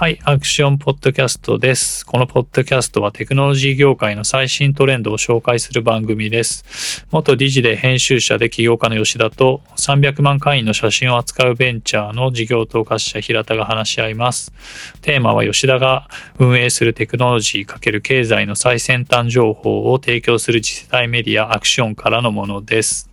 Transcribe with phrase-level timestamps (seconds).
[0.00, 2.06] はい、アクションポッドキャストです。
[2.06, 7.04] このポッドキャストはテクノロジー業界の最新トレンドを紹介する番組です。
[7.10, 14.54] 元理事で編集者で起業家の吉田と300万会員の写真を扱うベンチャーの事業統括者平田が話し合います。
[15.02, 16.08] テーマは吉田が
[16.38, 23.09] 運営するテクノロジー×経済の最先端情報を提供する次世代メディアアクションからのものです。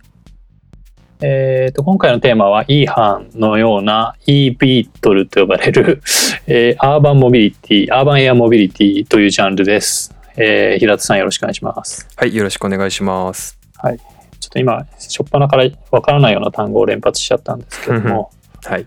[1.20, 6.00] えーと、今回のテーマは e 班のような e ビートルと呼ばれる、
[6.46, 10.14] えー、アーバンモビリティ、アーバンエアモビリティというジャンルです。
[10.36, 12.06] えー、平田さんよろしくお願いします。
[12.14, 13.58] はい、よろしくお願いします。
[13.78, 13.98] はい。
[13.98, 14.04] ちょ
[14.46, 18.30] っと今、初っ端からわからないような単語を連発しちゃったんですけども、
[18.64, 18.86] はい。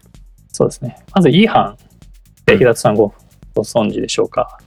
[0.53, 0.95] そうですね。
[1.13, 1.75] まず E 班、
[2.47, 3.13] 平田さんご
[3.53, 4.57] ご存知でしょうか？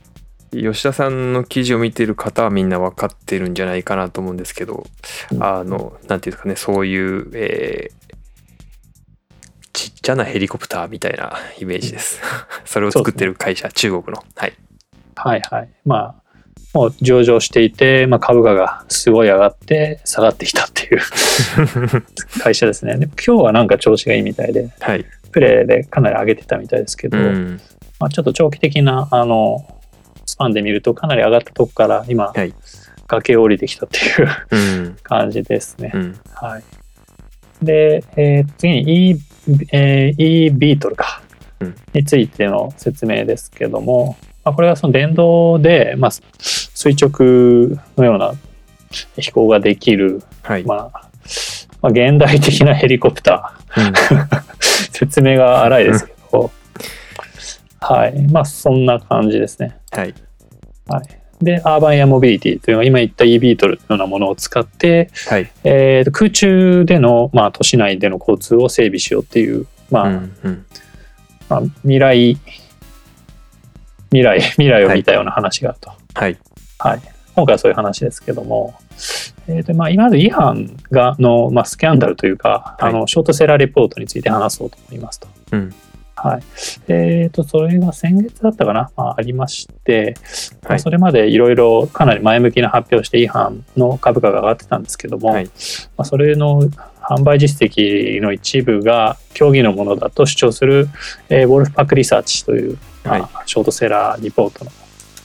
[0.63, 4.87] 吉田さんの記事を見てる方はみんな分かってるんじゃないかなと思うんですけど、
[5.33, 8.15] うん、あのなんていうんですかねそういう、えー、
[9.73, 12.21] ちっちゃなヘリコプターみたいなイメージです。
[12.65, 14.55] それを作ってる会社、ね、中国の、はい、
[15.17, 15.69] はいはい。
[15.85, 16.25] まあ
[16.75, 21.01] もう上場していて、まあ、株価がすごい上がって下がってきたっていう
[22.43, 22.99] 会社ですね。
[22.99, 27.61] で今日はなんか調子がいいみたいで、はい、プレーでかなり上げてたみたいですけど、うん、
[28.01, 29.65] まあ、ちょっと長期的なあの
[30.35, 32.53] スパンで見るとかなり上がったとこから今、はい、
[33.07, 35.93] 崖を降りてきたっていう 感じですね。
[35.95, 36.63] うん、はい、
[37.65, 39.21] で、えー、次に E、
[39.71, 41.23] えー、e ビートルか、
[41.61, 48.35] うん、についての説明ですけども、まあ、これはその電動で、まあ、垂直のような
[49.17, 51.09] 飛行ができる、はい、まあ、
[51.81, 53.95] まあ、現代的なヘリコプター、うん、
[54.91, 56.51] 説明が荒いですけど、
[57.85, 58.19] はい。
[58.29, 59.77] まあ、そんな感じですね。
[59.91, 60.15] はい。
[60.89, 61.45] はい。
[61.45, 70.67] で、アーバンエアモビリティというのは今言った e ビートルのようなものを使って、はいえー、空中での、まあ、都市内での交通を整備しようっていう、まあ、うんうん、
[71.51, 72.39] まあ、未来、
[74.11, 75.93] 未来、 未来を見たような話があると。
[76.15, 76.39] はい。
[76.79, 77.01] はい。
[77.35, 78.75] 今回はそういう話ですけども、
[79.47, 85.29] えーとまあ、今まず違反がの、まあ、スキャンダルというか、はい、あのショートセラーレポートについて話そうと思いますと。
[85.53, 85.75] うん
[86.25, 86.43] はい。
[86.89, 90.15] えっ、ー、と、それが先月だったかな、まあ、ありまして、
[90.67, 95.51] はい、それまでいろいろかなり前向きな発表して違反の株価が上がってたんですけども、はい、ま
[95.99, 96.63] あ、それの
[97.03, 100.89] 販売実績の一部が競技のものだと主張する、
[101.29, 104.71] えー、ウォルフパックリサーチという、まあ、ショートセラーリポートの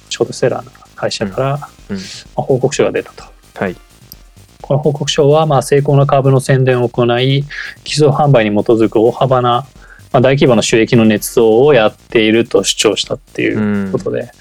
[0.10, 1.96] ショートセラーの会社から、うん。
[1.96, 2.04] うん、ま
[2.38, 3.24] あ、報告書が出たと。
[3.56, 3.76] はい。
[4.62, 7.44] この報告書は、まあ、成功の株の宣伝を行い、
[7.86, 9.66] 基礎販売に基づく大幅な
[10.12, 13.53] まあ、大規模な収益の捏造をやっていると主張したってい
[13.88, 14.25] うことで、うん。
[14.25, 14.31] うん、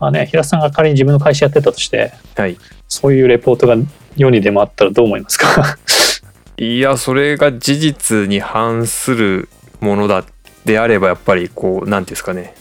[0.00, 2.58] まあね、平田さんが仮に自分の会社やってたとして、はい、
[2.88, 3.76] そういうレポートが
[4.16, 5.78] 世に出回ったらどう思いますか？
[6.58, 9.48] いやそれが事実に反する
[9.80, 10.24] ものだ
[10.64, 12.54] であればやっぱりこう何て言うんですかね。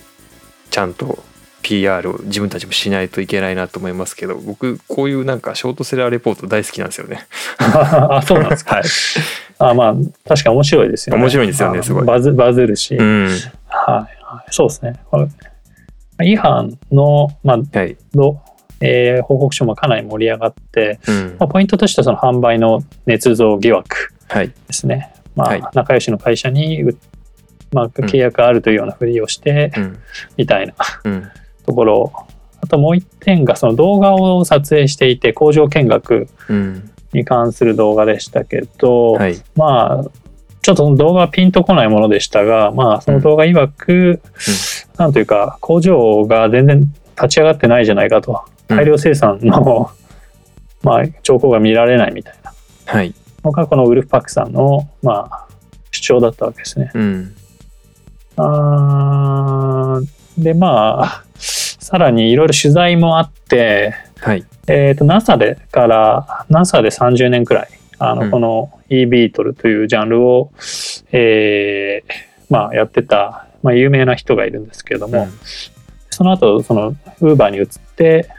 [0.69, 1.23] ちゃんと
[1.61, 7.27] PR を自分たちもしないといけないなと思いますけど僕こういうなんかショートセラーレポート大好きなんですよね。
[7.59, 8.75] あそうなんですか？
[8.75, 8.83] はい
[9.59, 9.95] あまあ
[10.27, 11.21] 確か面白いですよね。
[11.21, 12.05] 面白いんですよねすごい。
[12.05, 13.29] バズバズるし、うん、
[13.67, 14.07] は
[14.47, 14.99] い、そうですね。
[15.09, 15.17] こ
[16.19, 18.39] れ違反のまあ、はい、ど
[18.79, 24.95] えー、報告書もかなり盛り上がって、うん、まあ、ポイントとしてはその販売の捏造疑惑ですね。
[24.95, 26.83] はい、まあ、はい、仲良しの会社に、
[27.71, 29.99] まあ、契約あるというようなふりをして、うん、
[30.37, 30.75] みたいな、
[31.67, 32.11] ところ。
[32.59, 36.27] あともう一点がその動画を撮影していて工場見学
[37.13, 40.03] に関する動画でしたけど、はい、まあ
[40.63, 44.19] ちょっとその動画はピンとこないものでしたが、まあ、その動画曰く、うん、
[44.97, 46.81] なんというか工場が全然
[47.15, 48.43] 立ち上がってないじゃないかと。
[48.67, 49.91] 大量生産の、
[50.83, 52.53] うん、まあ、兆候が見られないみたいな、
[52.85, 53.13] はい、
[53.45, 55.47] のがこのウルフパックさんの、まあ、
[55.91, 56.91] 主張だったわけですね。
[56.93, 57.35] うん、
[58.35, 60.01] あ
[60.37, 61.23] でまあ
[61.87, 64.43] さらにいろいろ取材もあって、はい。
[64.67, 70.51] えーと、NASA でから NASA で30年くらいあの、うん、この e ビートルというジャンルを、
[71.13, 72.13] えー
[72.49, 75.31] まあ、やってた、まあ、有名な人がいるんですけれども、うん、
[76.09, 76.89] その後その
[77.21, 78.31] ウーバーに移って、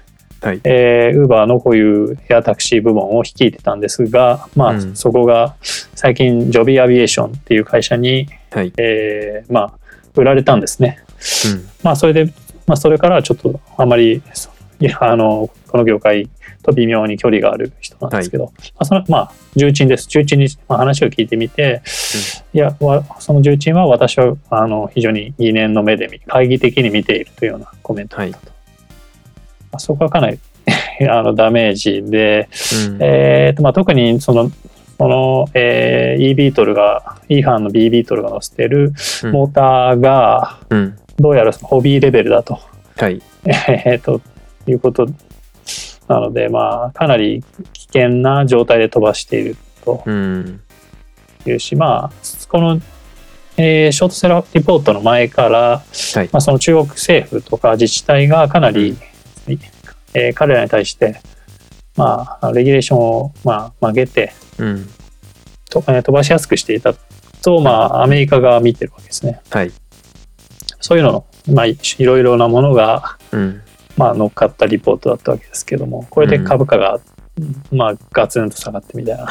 [0.43, 0.61] はい。
[0.65, 8.75] えー、ウーバーのこういうエアタクシー部門を率いてたんですが、まあ、うん、そこが最近ジョビーアビエーションっていう会社に、はい。
[8.77, 9.73] えー、まあ、
[10.17, 11.03] 売られたんですね。
[11.47, 12.31] うん、まあ、それで
[12.69, 14.23] まあ、それからちょっとあまり
[15.01, 16.29] あのこの業界
[16.63, 20.07] と微妙に距離がある人なんですけど、はい、まあ、そのまあ重鎮です。
[20.09, 21.83] 重鎮に話を聞いてみて、
[22.55, 22.77] うん、いや
[23.19, 28.57] その重鎮は私はあの非常に疑念の目で懐疑的に見ているというようなコメントだったと、はい、ま
[29.73, 30.39] あ、そこはかなり
[31.11, 32.49] あのダメージで、
[32.89, 34.51] うん、えーとまあ、特にその
[34.99, 38.93] その、えー、e ビートルが E 班の B ビートルが載せてる
[39.33, 42.61] モーターが、うんどうやらホビーレベルだと。
[42.97, 43.21] はい。
[43.47, 44.21] えっと、
[44.67, 45.07] いうこと。
[46.09, 50.03] なので、まあ、かなり危険な状態で飛ばしていると。
[51.47, 52.13] いうし、うん、まあ、
[52.49, 52.81] この、
[53.57, 58.97] えー、ショートセラーリポートの前から、はい、まあ、その中国政府とか自治体がかなり、
[59.49, 59.59] うん、
[60.15, 61.21] えー、彼らに対して、
[61.97, 64.89] まあ、レギュレーションを、まあ、曲げて、うん、
[65.69, 66.95] とえー、飛ばしやすくしていた
[67.43, 69.41] と、まあ、アメリカが見てるわけですね。
[69.51, 69.73] はい、
[70.89, 73.61] そういうのの、まあ、いろいろなものが、うん。
[73.99, 77.01] まあ、乗っかったリポートだったわけですけどもこれで株価が、
[77.37, 79.27] うん、まあ、ガツンと下がってみたいな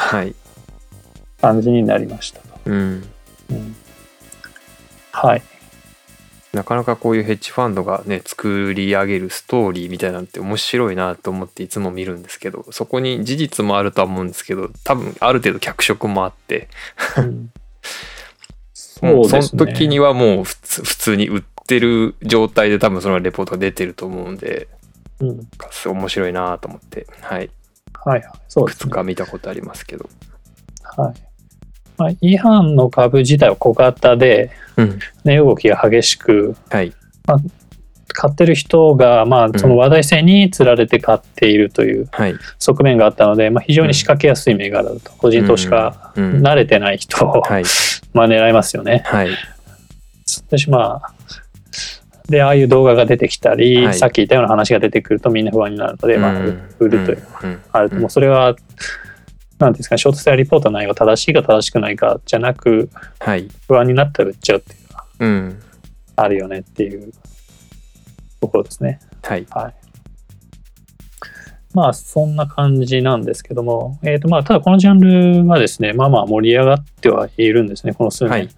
[1.42, 2.60] 感じになりましたと。
[2.66, 3.04] うん、
[3.50, 3.76] うん、
[5.14, 5.42] はい。
[6.52, 16.68] なかなかこういうヘッジファンドがね作り上げるストーリーみたいなんて面白いなと思っていつも見るんですけどそこに事実もあるとは思うんですけど多分ある程度脚色もあって。
[17.18, 17.52] うん、
[19.02, 24.68] もうその時にはもう普通普通に売ってる状態で多分そのレポートが出てると思うんで、
[25.20, 25.48] うん、
[25.86, 27.08] 面白いなと思って。
[27.22, 27.50] はい。
[27.94, 30.10] はいそうです、ね、2日見たことありますけど。
[30.84, 31.14] はい。
[31.98, 34.52] まあ、違反の株自体は小型で、
[35.24, 36.94] 値、動きが激しく、はい。
[37.26, 37.38] まあ、
[38.20, 42.10] 買ってる人が、まあ、その話題性につられて買っているという
[42.58, 45.12] 側面があったので、まあ、非常に仕掛けやすい銘柄だと。
[45.20, 47.64] 個人投資家、慣れてない人を、はい、
[48.14, 49.04] まあ狙いますよね。
[49.06, 49.30] はい、
[50.48, 51.14] 私まあ
[52.28, 56.34] でああいう動画が出てきたり、はい、さっき言ったような話が出てくるとみんな不安になるので、まあ、
[56.80, 58.56] 売るというのがあると、もうそれは
[59.60, 65.64] なんですかショートセラーリポートの内容正しいか正しくないかじゃなく、はい、不安になったら売っちゃうっていうのは、うん、
[66.16, 67.14] あるよねっていう
[68.40, 69.00] ところですね。
[69.24, 69.46] はい。
[69.50, 69.74] はい、
[71.74, 78.32] まあそんな感じなんですけども、えーとまあ、ただこのジャンルはですねまあまあ盛り上がってはいるんですねこの数年。
[78.32, 78.50] はい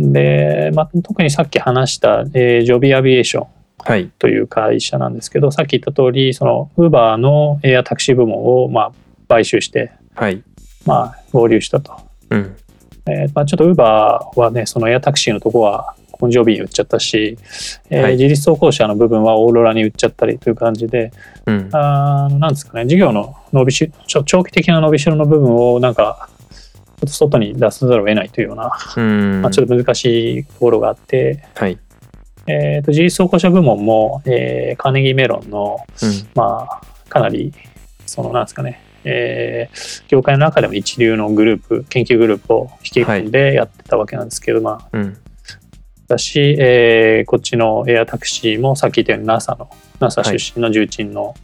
[0.00, 8.92] うん、で、まあ、特にさっき話した、えー、ジョビーアビエーションという会社なんですけど、はい、さっき言った通りそのウーバーのエアタクシー部門をまあ
[9.28, 10.42] 買収して、はい、
[10.86, 12.00] まあ、合流したと。
[12.30, 12.56] うん
[13.08, 17.38] えーまあ、ちょっとウーバーはね、そのエアタクシーのとこは、コンジョビに売っちゃったし、
[17.90, 21.12] えー、はい、自立走行車の部分はオーロラに売っちゃったりという感じで、
[21.46, 26.28] うん、あなんですかね、事業の伸びし長期的な伸びしろの部分をなんか、
[26.98, 29.42] ちょっと外に出さざるを得ないというような、うん。
[29.42, 31.78] まあ、ちょっと難しいところがあって、はい。
[32.48, 37.52] えーと、自立走行車部門も、えー、カーネギーメロンの、うん、まあ、かなり、
[38.06, 45.16] そのなんですかね、えー、業界の中でも一流のグループ研究グループを引き込んでやってたわけなんですけど、まあ、うん、
[46.08, 49.70] だし、えー、こっちのエアタクシーもさっき言ったように NASA の
[50.00, 51.34] NASA 出身の重鎮の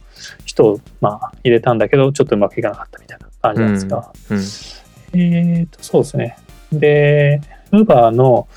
[0.45, 4.37] 人を、まあ、入れたんだけどちょっとうまくいかなかったみたいな感じなんですが、うん。
[4.37, 6.37] うん、えっ、とそうですね。
[6.71, 7.41] で
[7.71, 8.47] Uber の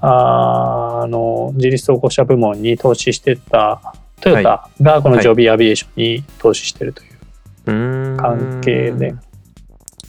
[0.00, 9.14] あの自立走行車部門に投資してたトヨタがこのジョビーアビエーションに投資してるという関係で。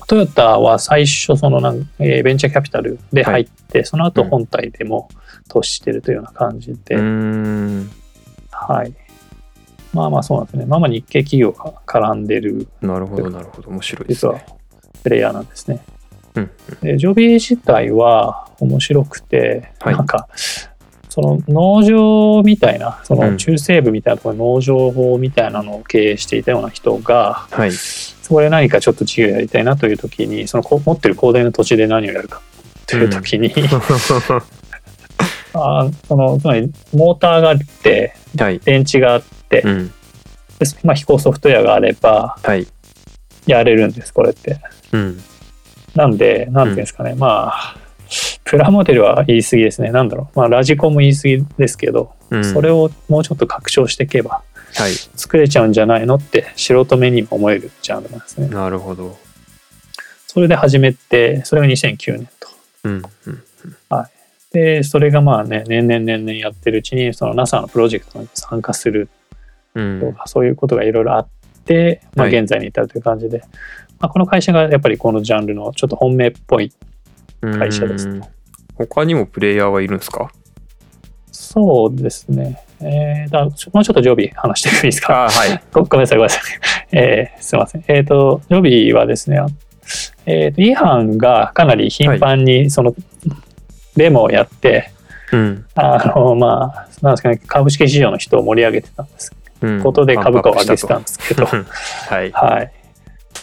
[0.07, 5.09] トヨタは最初そのなん、えー、ベンチャーキャピタルで入って、はい、その後本体でも
[5.49, 8.93] 投資してるというような感じで、はい。
[9.93, 10.65] まあまあそうなんですね。
[10.65, 12.67] まあまあ日系企業が絡んでる。
[12.81, 13.69] なるほどなるほど。
[13.69, 14.31] 面白いですね。
[14.33, 14.55] 実は
[15.05, 15.85] プレイヤーなんですね、
[16.33, 16.51] うん、
[16.81, 20.27] でジョビー自体は面白くて、はい、なんか
[21.15, 32.41] その農場みたいなその中西部みたいなところ農場法みたいなのを経営していたような人が、はい、そこで何かちょっと事業やりたいなという時にその持ってる広大な土地で何をやるか
[32.85, 33.63] という時に、うん、
[35.55, 39.93] あそのつまりモーターがあって、はい、電池があって、うん、で
[40.83, 42.35] まあ、飛行ソフトウェアがあれば、
[43.47, 44.57] やれるんですこれって。
[44.91, 45.21] うん、
[45.95, 47.84] なんで何ていうんですかね、まあ
[48.45, 49.91] プラモデルは言い過ぎですね。
[49.91, 50.39] なんだろう。
[50.39, 54.43] まあ、ラジコンも言い過ぎですけど、うん、それをもうちょっと拡張していけば、
[54.75, 58.47] はい、作れちゃうんじゃないのって素人目にも思えるジャンルなんですね。
[58.47, 59.17] なるほど。
[60.27, 62.49] それで始めて、それが2009年と。
[62.83, 63.43] うんうん
[63.89, 64.53] はい。
[64.53, 69.09] で、それがまあね、年々年々やってるうちに、その NASA のプロジェクトに参加する
[69.73, 71.27] とか、うん、そういうことがいろいろあっ
[71.65, 73.47] て、まあ、現在に至るという感じで、はい、
[73.99, 76.71] まあ、この会社がやっぱりこのジャンルのちょっと本命っぽい
[77.41, 78.34] 会社です。
[78.77, 80.31] 他にもプレイヤーはいるんですか？
[81.31, 82.61] そうですね。
[82.81, 85.25] えー、だもうちょっとジョビー話してもいいですか？
[85.25, 85.63] あはい。
[85.71, 86.41] ごめんなさい、ごめんなさい。
[86.91, 87.83] えー、すみません。
[87.87, 89.39] えっ、ー、と、ジョビーはですね、
[90.25, 93.01] えっ、ー、と、違反がかなり頻繁に、その、はい、
[93.95, 94.91] デモをやって、
[95.31, 99.33] うん、あの、まあ、なんですかね、株式市場の人を盛り上げてたんです。
[99.61, 102.31] うん、ことで株価を上げてたんですけど、はい。
[102.31, 102.71] はい。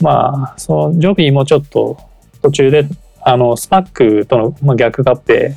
[0.01, 1.99] まあ、そのジョビーもちょっと
[2.43, 2.87] 途中で
[3.25, 5.55] あのスパックとの逆合併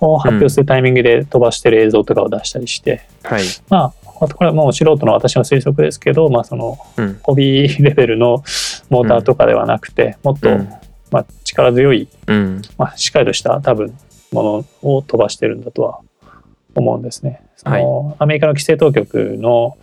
[0.00, 6.78] を発表するタイミングで飛ばしてる映像とかを出したりして、はい、まあこれはもう素人の私の推測ですけど、まあ、その
[7.22, 8.42] ホビーレベルの
[8.88, 10.48] モーターとかではなくて、もっと、
[11.10, 12.08] まあ、力強い、
[12.78, 13.94] まあ、しっかりとした多分
[14.32, 16.00] ものを飛ばしてるんだとは
[16.74, 17.42] 思うんですね。
[17.56, 19.76] その、はい、アメリカの規制当局の、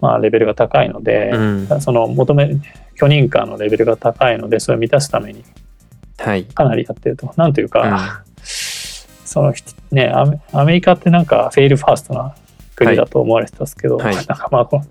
[0.00, 2.50] まあ、レベルが高いので、うん、その求め
[2.94, 5.44] 許認可のレベルが高いのでそれを満たすために
[6.54, 7.26] かなりやってると。
[7.26, 9.54] はい、なんというか、うん、その
[9.92, 10.12] ね
[10.52, 12.34] アメリカってなんかフェイルファーストな
[12.76, 14.84] 国だと思われてたんですけど、はい、なんかまあこの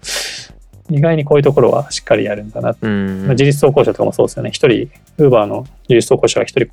[0.91, 4.50] 意外にこういうところはしっかりやるんだな、うん、自律走行車とかもそうですよね。
[4.50, 6.69] 一人ウーバーの自律走行車が一人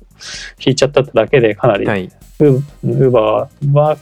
[0.59, 2.09] 引いちゃっただけでかなり、はい、
[2.39, 3.97] ウーバーは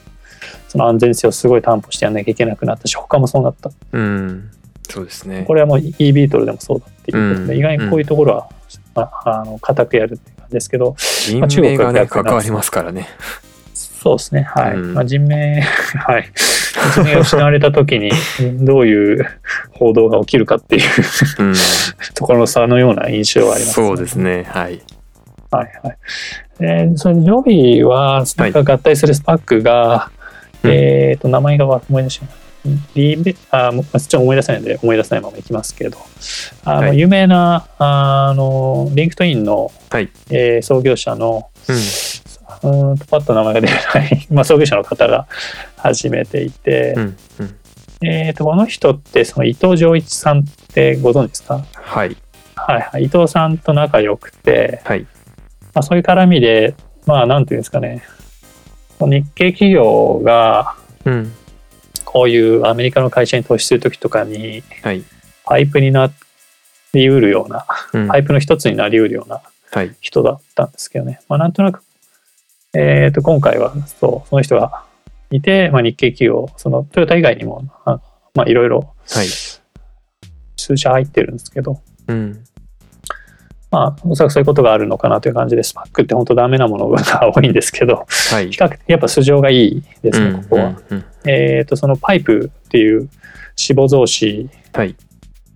[0.69, 4.51] その安全性をすごい担保してやんなきゃいけなくなったし他もそうなった、うん、
[4.83, 5.43] そうですね。
[5.45, 8.49] これはもう e ビートルでもそうだっていうことで、うん、意外にこういうところは、
[8.95, 10.95] うん、あの固くやるっていう感じですけど、
[11.39, 13.07] まあ、中国がね関わりますからね。
[13.73, 15.61] そうですねはい、まあ、人命
[15.97, 16.31] はい。
[16.91, 18.11] 人命が失われた時に
[18.63, 19.25] どういう
[19.71, 20.81] 報道が起きるかっていう
[22.13, 24.79] ところの差のような印象はあります、ね、そうですねはい。
[25.49, 25.97] はいはい。
[26.59, 30.11] えー、それ Joby は SPAC が合体する SPAC が、は
[30.63, 32.29] い、えっ、ー、と名前が思い出しない。
[32.95, 35.97] リベあちょっと思い出せないので思い出せないままいきますけど。
[36.63, 41.49] あの、はい、有名なあの LinkedIn の、はい、えー、創業者の、
[42.63, 45.27] うん、うんパッと名前が出ない、 まあ、創業者の方が
[45.77, 47.55] 始めていて、うんうん、
[48.01, 50.43] えーと、この人ってその伊藤浄一さんっ
[50.73, 51.63] てご存知ですか？
[51.73, 52.17] はい、
[52.55, 55.01] はいはい、伊藤さんと仲良くて、はい。
[55.73, 56.73] まあ、そういう絡みで、
[57.05, 58.01] まあ、なんていうんですかね、
[58.99, 60.75] 日系企業が、
[62.15, 64.63] こういうアメリカの会社に投資するときとかに、
[65.43, 66.09] パイプにな
[66.93, 67.65] りうるような、
[68.07, 69.41] パイプの一つになりうるような
[69.99, 71.19] 人だったんですけどね。
[71.27, 71.83] まあ、なんとなく、
[72.73, 74.85] えっ、ー、と、今回は、そう、その人が
[75.29, 77.99] いて、まあ、日系企業、そのトヨタ以外にも、ま
[78.43, 78.93] あ、いろいろ、
[80.55, 82.45] 数社入ってるんですけど、うん
[83.75, 87.03] まあ、おそらくそういうことがあるのかなという感じで、スパックって本当ダメなものが
[87.35, 90.75] 多いんですけど、はい、比較的やっぱ素性がいいですね、ここは。
[91.25, 93.09] えっ、ー、と、そのパイプっていう脂
[93.83, 94.49] 肪増資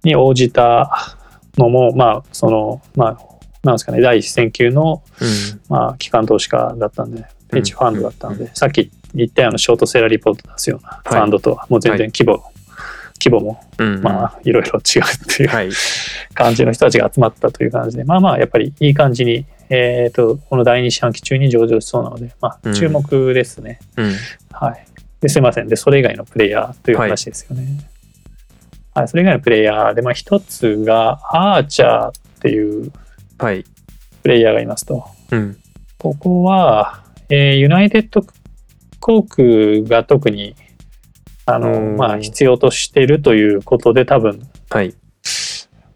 [0.04, 1.16] に応じた
[1.58, 3.18] のも、まあ、その、まあ、
[3.64, 5.30] なんですかね、第一線級の、うん、
[5.70, 12.49] まあ、機関投資家だったんで、ペンチファンドだったんで、さっき言ったようなショートセラーリポート出すようなファンドとはもう全然規模、はい
[13.24, 15.70] 規模も、うんうん、まあいろいろ違うっていう、はい、
[16.34, 24.14] 感じの人たちが集まったという感じでまあまあやっぱりいい感じに、えーと、この第二四半期中に上場しそうなので、まあ、注目ですね、うん、
[24.52, 24.86] はい、
[25.22, 25.68] ですいません。
[25.68, 27.64] でそれ以外のプレイヤーという話ですよね、
[28.94, 32.12] はい、はい、それ以外のプレイヤーで、まあ、一つがアーチャーっ
[32.42, 32.92] ていう
[33.38, 35.58] プレイヤーがいますと、うん、
[35.98, 38.26] ここは、えー、ユナイテッド
[39.00, 40.56] 航空が特に
[41.54, 44.94] あの、まあ、必要としているということで多分、はい。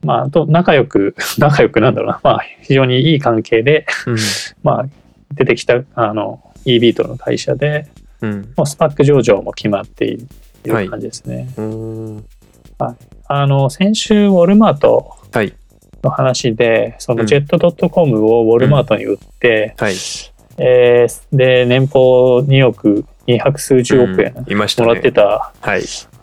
[0.03, 4.17] まあ、と仲良く、 仲良くなんだろうな、まあ、非常にいい関係で、うん、
[4.63, 4.85] まあ、
[5.33, 7.87] 出てきた、あの、e ビートの会社で、
[8.21, 10.17] うん、もうスパック上場も決まってい
[10.63, 11.47] る感じですね。
[12.79, 12.95] はい、
[13.27, 15.17] あの、先週、ウォルマート
[16.03, 19.93] の話で、そのジェットドットコムをウォルマートに売って、はい、
[20.57, 25.53] えー、で、年俸2億200数十億円もらってた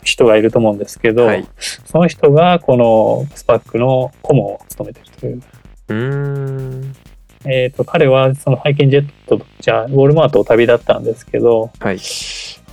[0.03, 1.47] 人がいると思うんですけど、はい、
[1.85, 5.41] その人がこのスパックの顧問を務めてるという。
[5.89, 6.95] うん。
[7.43, 11.99] えーと、彼はそのハイケンジェットじゃウォルマートを旅立ったんですけど、はい。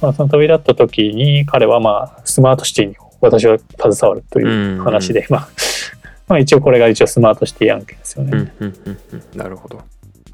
[0.01, 5.49] まあ、その旅立った時に彼はまあスマートシティに私は携わるという話で、まあ、
[6.29, 8.53] まあ一応これが一応スマートシティ案件ですよね。
[9.35, 9.83] なるほど。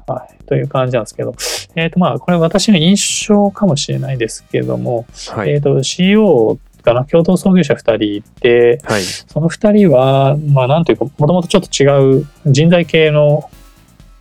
[0.07, 1.35] はい、という感じなんですけど、
[1.75, 7.05] えっ、ー、とまあこれ私の印象かもしれないですけども、はい、えっ、ー、と CEO かな？
[7.05, 13.49] 共同創業者2人いて、はい、その2人はまあなんというかもともとちょっと違う人材系の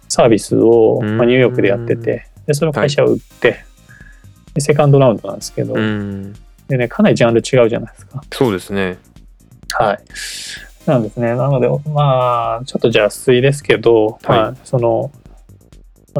[0.09, 3.55] サービスを、まあ、ニューヨークでやっててでその会社を売って、は
[4.57, 8.23] い、セカンドラウンドなんですけどでねかなりジャンル違うじゃないですか。
[8.33, 8.99] そうですね。
[9.71, 9.99] はい。
[10.87, 11.35] なんですね。
[11.35, 15.11] なのでまあちょっと邪推ですけど、はい、まあその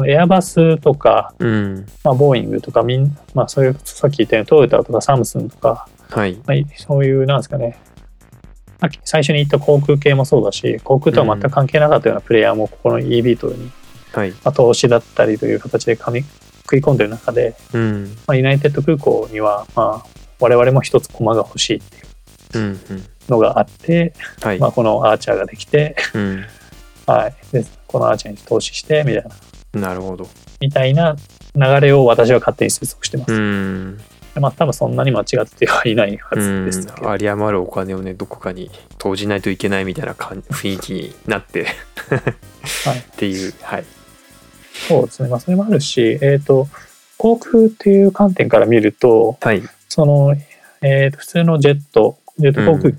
[0.05, 6.39] エアバスとか、うん、まあ、ボーイングとかみん、まあ、そういうさっき言ったようにトヨタとかサムスンとか、はい。
[6.45, 7.77] まあ、そういうなんですかね。
[9.03, 13.71] 最初に言った航空系もそうだし航空とは全く関係なかったようなプレイヤーもここの e ビートルに、
[14.13, 14.31] はい。
[14.31, 16.23] まあ、投資だったりという形でみ
[16.63, 18.15] 食い込んでる中で、うん。
[18.27, 20.07] まあ、ユナイテッド空港には、まあ、
[20.39, 22.79] 我々も一つ駒が欲しいっていう
[23.29, 26.45] のがあって、はい、まあ、このアーチャーができて、うん。
[27.07, 29.29] はい、でこのアーチャーに投資してみたいな
[29.79, 30.27] なるほど。
[30.59, 31.15] みたいな
[31.55, 33.33] 流れを私は勝手に推測してます。
[33.33, 33.99] うん。
[34.35, 37.11] まあ多分そんなに間違ってはいないはうんずですけど。
[37.11, 41.67] 有り余るお金をねどこかに投じないといけないみたいな感雰囲気になって。
[42.85, 42.99] はい。
[42.99, 43.85] っていうはい。
[44.87, 45.29] そうですね。
[45.29, 46.67] まあそれもあるし、えっ、と、
[47.17, 50.35] 航空っていう観点から見ると、はい、その、
[50.81, 52.97] えーと普通のジェット、ジェット航空機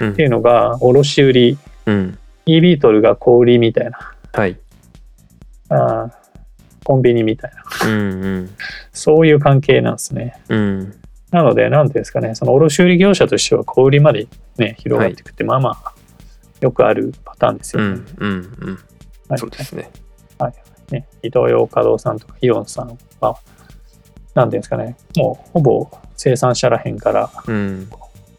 [0.00, 0.12] うん。
[0.12, 4.56] っていうのが卸売り、うん、e ビートルが小売りみたいな、はい
[5.70, 6.20] あー
[6.84, 8.50] コンビニみたいな、うんうん。
[8.92, 10.40] そういう関係なんですね。
[10.48, 10.94] うん。
[11.30, 15.94] なので、なんていうんですかね、その卸売業者としては小売りまでね、広がっていくって、まあまあ、
[16.60, 18.00] よくあるパターンですよね。
[18.18, 18.78] うんうんうん。
[19.28, 19.38] はい。
[19.38, 19.90] そうですね。
[20.90, 23.38] ねイトーヨーカドーさんとかイオンさんは、
[24.34, 27.88] なんていうんですかね、もうほぼ生産者らへんから、うん。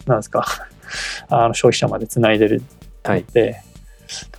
[0.06, 0.44] なんですか、
[1.30, 2.62] あの消費者までつないでる。
[3.04, 3.22] はい。
[3.22, 3.62] ので、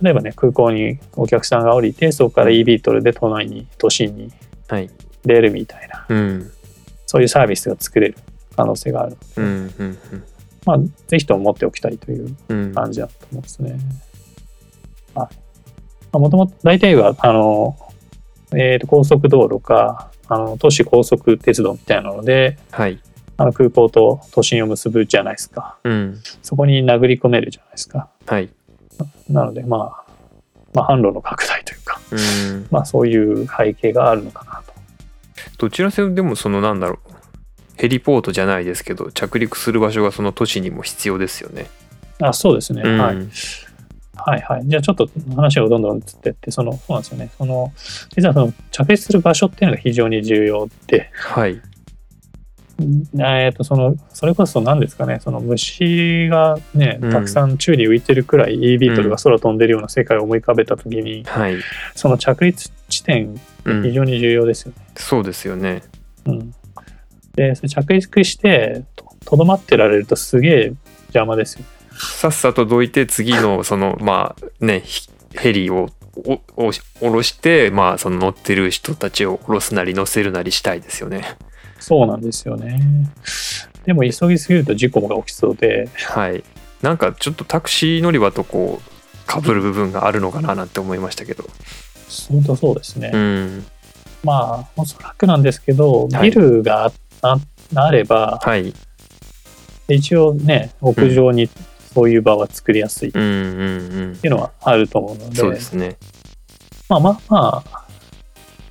[0.02, 4.32] 例えばね、空港にお客さんが降りて、そこから e ビートルで都内に、都心に
[4.68, 4.90] はい
[5.24, 6.50] 出るみたいな、うん
[7.06, 8.16] そういうサービスが作れる
[8.56, 9.98] 可能性があるので、うんうん
[10.66, 13.78] まあ、ぜひとも持っておきたいといううん感じだと思うんですね。
[15.14, 15.30] は
[16.12, 16.18] い。
[16.18, 17.76] もともと大体は、あの、
[18.52, 23.00] えーと高速道路か、あの都市高速鉄道みたいなので、はい
[23.36, 25.76] あの空港と都心を結ぶじゃないですか。
[25.84, 28.08] うんそこに殴り込めるじゃないですか。
[28.26, 28.48] はい
[29.28, 30.12] なので、まあ、
[30.72, 34.72] まあ、販路の拡大というか、うんまあ、そういう背景があるのかなと。
[35.58, 37.14] どちらせでもそのなんだろう
[37.76, 41.66] ヘリポートじゃないですけど着陸する場所がその都市にも必要ですよね。
[42.20, 43.16] あそうですね、うんはい。
[44.16, 44.62] はいはい。
[44.66, 47.30] じゃあちょっと話をどんどん移ってって、その、そうなんですよね。
[47.36, 47.72] その、
[48.16, 51.60] 実はその着陸する場所っていうのが非常に重要で、はい
[53.18, 61.56] えっと、その、それこそ何ですかね、その虫がね、うんたくさん宙に浮いてるくらい e ビートルが空飛んでるような世界を思い浮かべたときに、はい、
[61.94, 64.84] その着陸地点、うん、非常に重要ですよね。
[64.96, 65.82] そうですよね。
[66.26, 66.54] うん。
[67.36, 70.72] で、着陸して、ととどまってられるとすげえ
[71.08, 71.66] 邪魔ですよね。
[71.96, 81.36] さっさとどいて次のそのまあねひヘリをおお下ろしてまあその乗ってる人たちを下ろすなり乗せるなりしたいですよね。
[81.84, 82.80] そうなんですよね。
[83.84, 86.42] でも急ぎすぎると事故が起きそうで、はい。
[86.80, 91.44] なんかちょっとタクシー乗り場とこうかぶる部分があるのかななんて思いましたけど。
[92.30, 93.10] 本当そうですね。
[93.12, 93.66] うん。
[94.22, 97.38] まあ、おそらくなんですけど、はいビルがあ
[97.74, 98.72] あれば、はい。
[99.88, 101.50] 一応ね、屋上に
[101.94, 103.12] そういう場は作りやすいっ。
[103.12, 105.96] ていうのはあると思うので、そうですね。
[106.88, 107.86] まあまあまあ、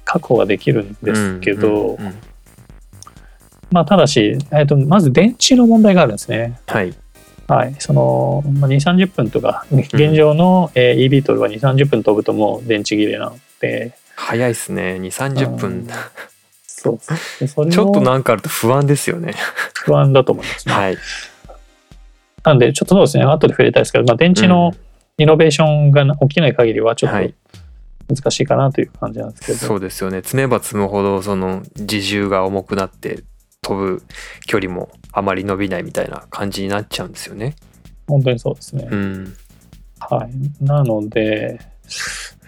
[0.04, 2.16] 確保ができるんですけど、うんうんうん
[3.74, 6.60] まあただし、えっと、まず電池の問題があるんですね。
[6.68, 6.94] はい。
[7.48, 7.76] はい。
[7.80, 14.98] その、まあ、2、30分とか、現状の、えー e ビートルは2、30分飛ぶともう電池切れなので、早いですね。
[15.02, 15.88] 2、30うん分。
[16.66, 17.00] そう
[17.40, 19.34] でそれちょっともなんかあると不安ですよね。
[19.74, 20.74] 不安だと思いますね。
[20.74, 20.98] はい。
[22.44, 24.74] なんで、ちょっとそうですね、後で触れたいですけど、まあ、電池の
[25.18, 27.34] イノベーションが起きない限りは、ちょっはい
[28.08, 30.22] と難しいかなという感じなんですけど、そうですよね。
[30.24, 33.24] 積めば積むほどその自重が重くなって
[33.64, 34.04] 飛ぶ
[34.46, 37.56] 距離もあまり伸びないみたいな感じになっちゃうんですよね。
[38.08, 38.88] 本当にそうですね。
[38.92, 39.36] うん。
[40.00, 40.64] はい。
[40.64, 41.60] なので、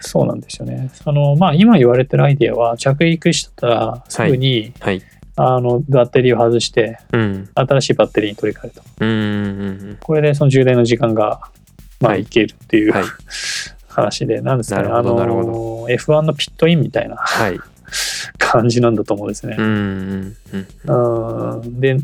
[0.00, 0.90] そうなんですよね。
[0.92, 5.02] その、まあ、今言われてるアイディアは、着陸したらすぐに、はい。
[5.36, 7.48] あの、バッテリーを外して、うん。
[7.54, 8.82] 新しいバッテリーに取り替えると。
[9.00, 11.40] うんうんこれでその充電の時間が、
[12.00, 13.04] まあ、はいいけるっていう、はい
[13.96, 17.58] 話で、なんですかね、なるほどあの、F1 のピットインみたいなはい。
[18.38, 19.62] 感じなんだと思うんですねう。
[19.62, 20.36] んうん
[20.86, 21.56] うん。
[21.60, 21.96] うんで、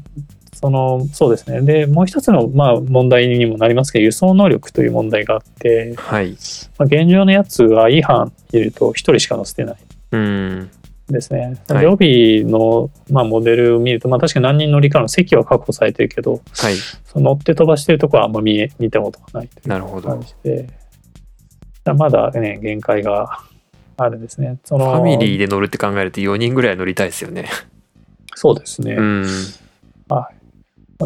[0.54, 1.60] その、そうですね。
[1.62, 6.36] で、もう一つの、まあ、問題にもなりますけど、輸送能力という問題があって、はい。
[6.78, 9.76] まあ、現状のやつは E 班入れると1人しか乗せてない
[10.12, 10.70] うん。
[11.08, 11.60] ですね。
[11.68, 16.76] はいで、帯の、まあ、モデルを見ると、まあ、確かに何人乗りかの席は確保されてるけど、はい。
[17.04, 20.20] その乗って飛ばしてるところはあんま見え見たことがないというなるほど。
[21.96, 23.40] まだね、限界が
[24.02, 24.58] あるんですね。
[24.64, 27.48] そのァミリーで乗るって考えると4人ぐらい乗りたいですよね。
[28.34, 28.94] そうですね。
[28.94, 29.26] うん。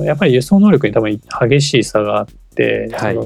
[0.04, 3.18] やっぱり輸送能力に多分激しい差があって、はい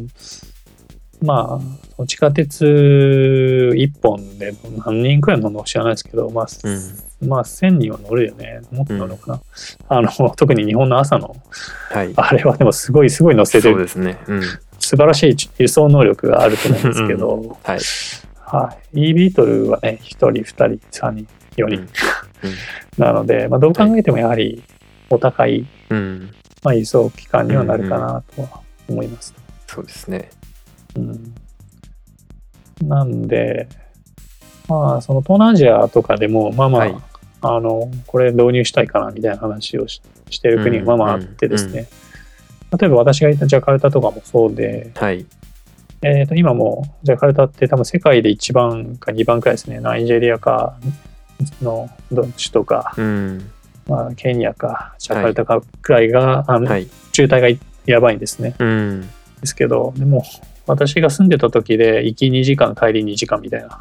[1.23, 1.61] ま
[1.99, 4.55] あ地下鉄一本で
[4.87, 7.29] 何人くらい乗るのか知らないですけど、まあ、うん。
[7.29, 9.41] まあ1000人は乗るよねもっと乗るのかな、
[9.89, 11.37] あの特に日本の朝の
[11.91, 12.13] はい。
[12.17, 14.19] あれはでもすごいすごい乗せてるそうですね。
[14.29, 14.43] うん。
[14.79, 17.81] 素晴らしい輸送能力があると思うんですけど、はい。
[18.53, 21.89] はい、e ビートルはね1人2人3人4人、うん。
[22.99, 24.63] なので、まあ、どう考えてもやはり
[25.09, 26.31] お高い、うん。
[26.63, 29.35] まあ、輸送機関にはなるかなとは思います。
[29.67, 30.31] そうですね。
[30.97, 31.35] うん。
[32.83, 33.69] なんで、
[34.69, 36.97] まあ、その東南アジアとかでも、まあまあ、はい、
[37.43, 41.89] あの、これ導入したいかなみたいな話をししてる国がまあまああってですね、
[42.79, 45.27] 例えば私がいたジャカルタとかもそうで、はい、
[46.03, 49.81] えー、と今もジャカルタって多分世界で1番か2番くらいですね。
[49.81, 50.79] ナイジェリアか
[51.63, 53.51] の首都か、うん、
[53.87, 59.01] まあ、ケニアかジャカルタかくらいが、あの、はい、渋滞がやばいんですね、うん、
[59.41, 60.25] ですけどでも
[60.67, 63.81] 私が住んでた時で行き2時間帰り2時間みたいな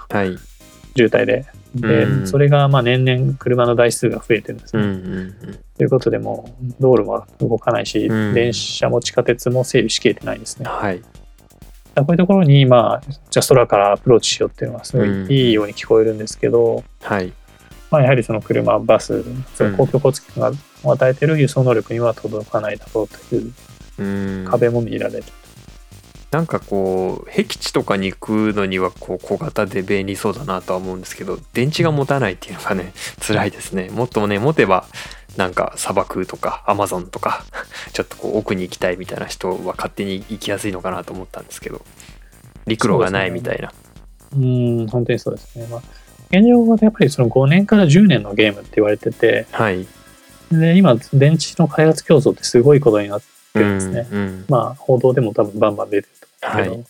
[0.96, 4.84] 渋滞で、で、うん、それがまあ年々車の台数が増えてるんですね。
[4.84, 5.20] うんうんう
[5.52, 10.66] ん、ということでもう道路も動かないし、うん、電車も地下鉄も整備しきれてないんですね。
[10.68, 11.02] はい、
[12.06, 17.34] こういうところに、まあ、じゃあ空からアプローチしようっていうのはすごいいいように聞こえるんですけど、はい。
[17.92, 19.24] まあ、やはりその車、バス、
[19.56, 20.52] その公共交通機関
[20.84, 25.24] が与えている輸送能力には届かないだろうという壁も見られる。
[26.32, 33.90] なんかこう僻地とかに行くのにはこう小型で便利そうだなとは思うんですけど電池が持たないっていうのがね辛いですね。
[33.90, 34.86] もっとね持てば
[35.40, 37.46] なんか砂漠とかアマゾンとか
[37.94, 41.82] ちょっとこう奥に行きたいみたいな人は勝手に行きやすいのかなと思ったんですけど
[42.68, 43.72] 陸路がないみたいな。
[44.36, 45.82] う、ね,、ん本当にそうですね、まあ、
[46.30, 49.88] 現状はやっぱりその5年から10年のゲームって言われてて、はい、
[50.52, 53.22] で今電池の開発競争ってすごいことになっ
[53.54, 56.86] てるんですね、うんうん、まあ報道でも多分バンバン出てると思うけど、はい、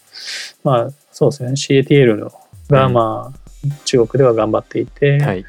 [0.63, 1.51] まあそうですね。
[1.51, 2.33] CATL の
[2.67, 3.39] がまあ、
[3.85, 5.45] 中国では頑張っていて、はい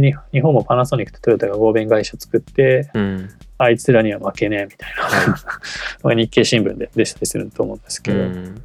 [0.00, 8.62] で日本もパナソニックとトヨタが合弁会社作って、うん、あいつらには負けねえみたいな、はい、 日経新聞で出したりすると思うんですけど、うん、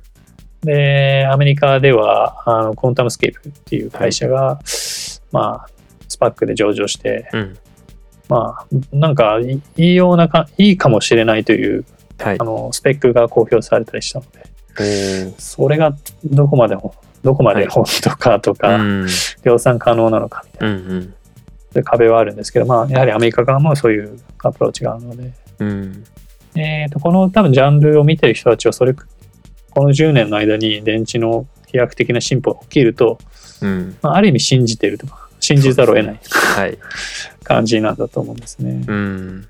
[0.64, 4.66] でアメリカではあの QuantumScape っていう会社が、はい、
[5.32, 5.70] まあ
[6.08, 7.58] SPAC で上場して、うん、
[8.28, 11.86] まあなんかいいようなかいいかもしれないという、
[12.18, 14.26] はい、あのスペックが公表されたりしたの
[14.76, 16.76] で、それがどこまで
[17.24, 18.80] どこまで本当かとか、
[19.44, 21.12] 量産可能なのかみたいな、うんうん。
[21.12, 21.16] で
[21.84, 26.04] 壁はあるんですけど、まあ、やはりアメリカ側もそういうアプローチがあるので、うん、
[26.56, 29.04] えーと、この多分ジャンルを見てる人たちはそれこ
[29.84, 33.20] の10年の間に電池の飛躍的な進歩が起きると、
[33.62, 33.98] うん。
[34.02, 36.22] まあ、ある意味信じてるとか信じざるを得ない、ね、
[36.56, 36.78] はい、
[37.44, 38.84] 感じなんだと思うんですね。
[38.88, 39.48] うん、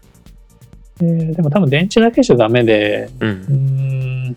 [1.02, 4.36] えー、でも多分電池だけじゃダメで、うん、うん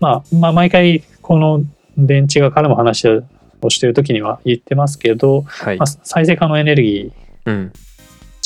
[0.00, 1.62] まあ、まあ毎回この
[1.96, 3.22] 電池がからも話
[3.66, 7.70] をしている時には言ってますけど、はい、まあ、再生可能エネルギー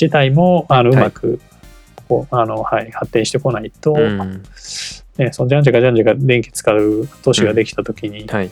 [0.00, 1.40] 自体も、あのうまく
[2.08, 4.42] こう、あのはい、発展してこないと、うん、
[5.18, 8.50] ね、そのじゃんじゃかじゃんじゃか電気使う都市ができた時に対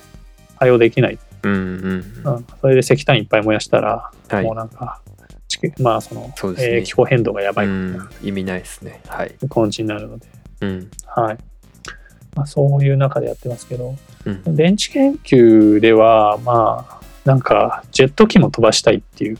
[0.70, 5.02] 応できない、うんうんそれで石炭いっぱい燃やしたら、はい、もうなんか
[5.78, 7.68] まあそのそ、ね、えー、気候変動がやばい、
[8.22, 9.00] 意味ないですね。
[9.06, 9.34] はい。
[9.54, 10.26] 根治になるので、
[10.62, 11.38] うん、はい。
[12.34, 19.38] まあ、そういう中でやってますけど、うん、電池研究ではまあなんかジェット機も飛ばしたいっていう。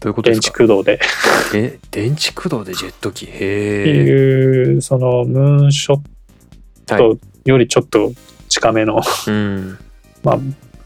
[0.00, 0.98] どういうこと電池駆動で。
[1.54, 3.26] え電池駆動でジェット機？
[3.26, 6.00] へえっていうそのムーンショッ
[6.86, 8.12] トよりちょっと
[8.48, 9.78] 近めの、はい、うん、
[10.24, 10.38] まあ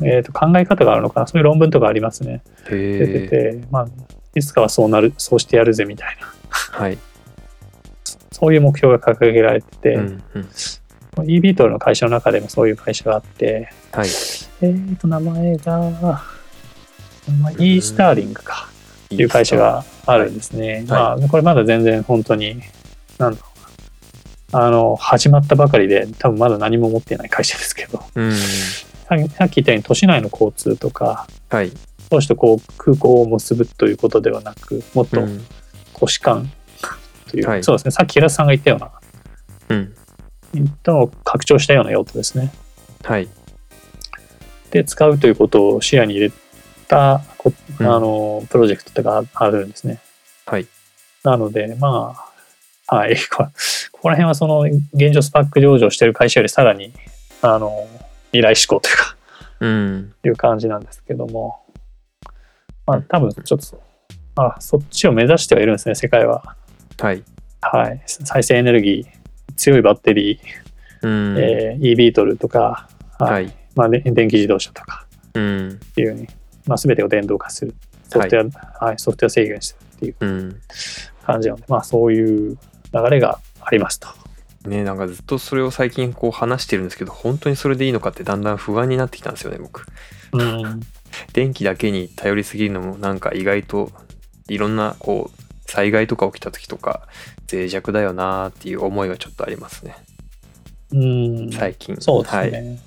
[0.02, 1.26] えー、と考え方があるのかな？
[1.28, 2.42] そういう論文とかありますね。
[2.68, 3.86] 出てて、まあ、
[4.34, 6.98] いつかはそうなるそうしてやるぜみたいな、はい、
[8.32, 10.48] そういう目標が掲げられてて、うんうん
[11.22, 14.08] e ビートルの会社の中でもそういう会社があって、はい、
[14.62, 16.22] えっ、と、名前が、
[17.58, 18.68] e スターリングか、
[19.06, 20.84] っていう会社があるんですね。
[20.88, 22.60] まあ、これまだ全然本当に、
[23.18, 23.46] なんだろ
[24.52, 24.66] うな。
[24.66, 31.72] あの、始まったばかりで、多分まだ何も持ってない会社ですけど、うん、さっき言ったように都市内の交通とか、はい、
[32.10, 35.20] そうしてこう空港を結ぶということではなく、もっと
[35.98, 36.50] 都市間
[37.30, 38.90] という、うん、そうですね、さっき平田さんが言ったような、
[39.68, 39.94] うん、
[40.82, 42.52] と拡張したような用途ですね。
[43.02, 43.28] はい。
[44.70, 46.32] で、使うということを視野に入れ
[46.88, 47.22] た、あ
[47.80, 50.00] の、プロジェクトとかあるんですね。
[50.46, 50.66] はい。
[51.22, 52.16] なので、ま
[52.88, 53.16] あ、はい。
[53.16, 53.48] こ
[53.92, 54.60] こら辺はその、
[54.92, 56.92] 現状スパック上場してる会社よりさらに、
[57.40, 57.88] あの、
[58.32, 59.16] 未来志向というか、
[59.60, 61.64] うん、いう感じなんですけども、
[62.86, 63.82] まあ、多分ちょっと、
[64.36, 66.56] あ、そっちを目指してはいるんですね、世界は。
[66.98, 67.22] はい。
[67.60, 68.02] はい。
[68.06, 69.23] 再生エネルギー、
[69.56, 70.64] 強いバッテリー、
[71.02, 71.38] うん。
[71.38, 72.88] えー、e ビートルとか、
[73.18, 75.06] はい、まあ、電気自動車とか。
[75.30, 76.28] っていうふうに、
[76.66, 77.74] まあ、全てを電動化する。
[78.08, 80.60] ソフトウェア、はい、ソフトウェア制限してるっていう
[81.24, 82.58] 感じなので、まあ、そういう
[82.92, 84.08] 流れがありますと。
[84.68, 89.84] ねなんかずっとそれを最近こう話してるんですけど本当にそれでいいのかってだんだん不安になってきたんですよね僕。
[90.32, 90.80] うん、
[91.34, 93.90] 電気だけに頼りすぎるのもなんか意外と
[94.48, 95.43] いろんなこう
[95.74, 97.08] 災害とか起きた時とか
[97.52, 99.96] 脆弱だよなっていう思いがちょっとありますね。
[100.92, 101.96] うん最近。
[101.98, 102.78] そうですね。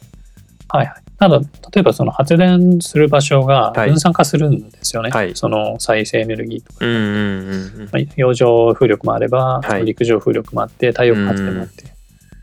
[0.70, 1.04] はい、はい、はい。
[1.20, 1.46] ただ、例
[1.80, 5.10] えばその発電する場所が分散化するんですよね。
[5.10, 6.86] はい、その再生エネルギーとか。
[6.86, 11.84] うんうんうんまあ、洋上風力もあれば、はい、陸上風力もあって、太陽光発電もあって。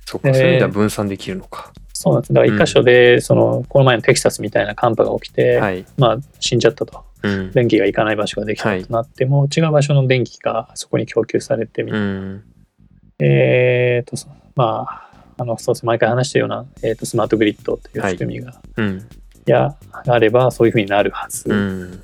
[0.05, 1.73] そうか、そういう意味では分散できるのか。
[1.95, 2.33] そうなんです。
[2.35, 7.03] だから一箇所で、その、この前のテキサスみたいな寒波が起きて、はい、まあ、死んじゃったと。
[7.25, 12.07] うん、電気が行かない場所ができたとなっても、違う場所の電気がそこに供給されてみたいな。
[12.07, 12.45] うん、
[13.19, 14.17] えっ、と、
[14.55, 15.05] まあ、
[15.37, 18.61] あのそうです毎回話したような、えーと、スマートグリッドという仕組みが、はい。
[18.77, 19.09] うん、
[19.47, 22.03] やあればそういうふうになるはず、うん、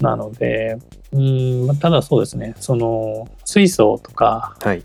[0.00, 0.78] なので
[1.12, 4.84] うんただそうですねその水素とか、はい、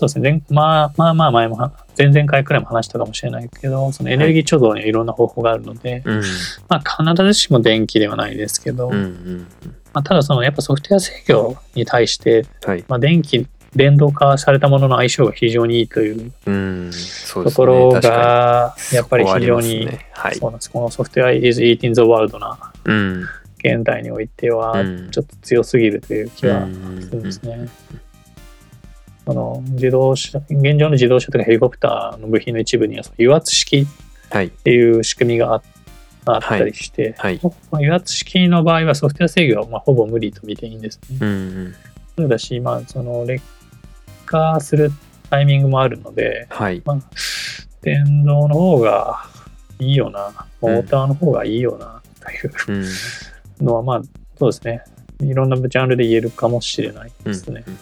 [0.00, 0.42] そうですね。
[0.48, 1.58] まあまあまあ前も
[1.98, 6.02] 前々回くらいも話したかもしれないけどそのエネルギー貯蔵にはいろんな方法があるので、はい、
[6.70, 9.46] まあ、必ずしも電気ではないですけど、うんうん、
[9.92, 16.32] まあ、ただそのやっぱソフトウェア制御に対して、はい、まあ、電気電動化されたものの相性が非常にいいという
[17.34, 19.86] ところがやっぱり非常に
[20.32, 20.70] そうなんです。
[20.70, 22.72] このソフトウェア is eating the world な
[23.58, 26.66] 現代においてはちょっと強すぎるという気は
[27.00, 27.68] するんですね。
[29.26, 35.62] あの自動車現状の自動車とかヘリコプターの部品の一部には油圧式っていう仕組みがあ
[36.26, 37.40] あったりして、はい。
[37.42, 41.18] はい、油圧式の場合はソフトウェア制御はまあほぼ無理と見ていいんですね。
[41.20, 41.30] うんう
[41.68, 41.74] ん、
[42.16, 43.44] そうだし、まあ、その劣
[44.26, 44.92] 化する
[45.30, 46.82] タイミングもあるので、はい。
[46.84, 46.98] まあ、
[47.82, 49.24] 電動の方が
[49.78, 52.30] いいよな、モーターの方がいいよな、と
[52.72, 52.84] いう
[53.64, 54.02] のは、まあ、
[54.38, 54.82] そうですね。
[55.22, 57.62] いろんなジャンルで言えるかもしれないですね。
[57.66, 57.78] うんうん、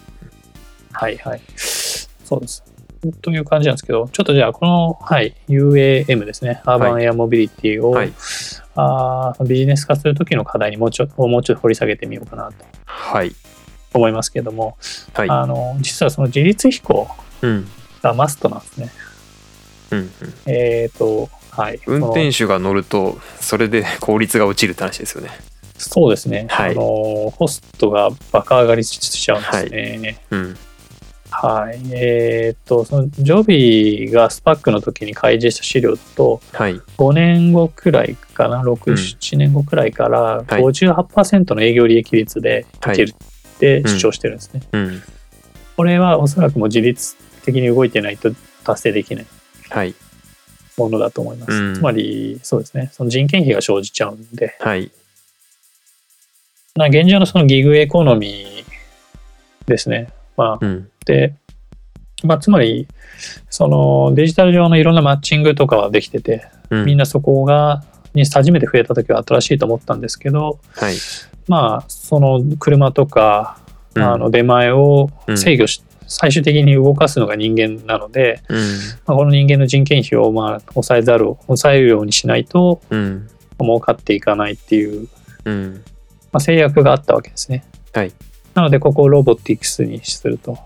[0.98, 1.40] はいはい。
[1.56, 2.64] そうです。
[3.22, 8.12] という感じなんですけど、ちょっとじゃあ、この、はい、UAM ですね、アーバンエアモビリティを、はい、
[8.74, 12.64] あビジネス化するときの課題にもうちょっと、もうちょっと掘り下げてみようかなと。
[12.84, 13.32] はい。
[13.94, 14.76] 思いますけども、
[15.14, 17.08] はい、あの実はその自律飛行
[18.02, 18.90] がマストなんですね。
[19.90, 20.08] うんうん、
[20.46, 25.30] えっ、ー、とはい運転手が乗るとそれで 効率が落ちるって話ですよね。
[25.78, 26.46] そうですね。
[26.50, 30.18] はい、あのホストがバカ上がりしちゃうんですね。
[30.30, 30.56] はい、うん
[31.40, 31.81] はい。
[31.92, 42.92] えっ、ー、と、そのジョビーがスパックの時に開示した資料と、はい、5年後くらいかな、6、うん、7年後くらいから58%の営業利益率でい。
[42.92, 44.62] けるって主張してるんですね。
[44.72, 44.87] うん。
[44.87, 45.03] うん、
[45.77, 48.33] これはおそらくも自律的に動いてないと
[48.64, 49.27] 達成できない
[50.77, 51.53] ものだと思います。
[51.53, 52.90] はい、つまりそうですね。
[52.92, 54.90] その人件費が生じちゃうんで、はい、
[56.74, 60.09] な現状のそのギグエコノミーですね。
[60.37, 60.85] まあ、で、
[62.25, 62.88] まあ、つまり
[63.49, 70.94] そのデジタル上のいろんなマッチングとかはできてて、みんなそこがに初めて増えた時は新しいと思ったんですけど、はい、
[71.47, 73.59] まあその車とか、
[73.94, 78.59] うん、あの出前を制御し、うん、最終的に動かすのが人間なので、うん、
[79.07, 83.29] まあ、この人間の人件費をまあ抑えざるを抑えるようにしないと、うん、
[83.61, 85.09] 儲かっていかないっていう、
[85.44, 87.64] まあ、制約があったわけですね。
[87.92, 88.12] はい、
[88.55, 90.59] なのでここをロボティクスにすると、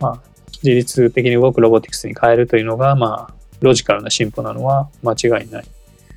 [0.00, 0.22] まあ、
[0.62, 5.64] 自律的に動くロボティクスに変えるというのが、まあ、ロジカルな進歩なのは間違いない、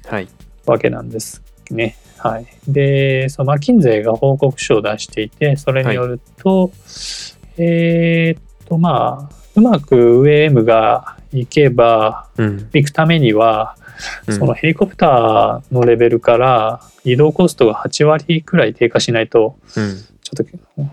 [0.06, 0.28] はい、
[0.66, 1.98] わけなんですね。
[2.18, 6.72] はい、でそのマッキンゼーが報告書を出していてそれによると、はい、
[7.58, 13.76] えっとまあうまく UAM がいけば、うん、行くためには、
[14.28, 20.50] うん、そのヘリコプターのレベルから移動コストが8割くらい低下しないと、うん、ちょっ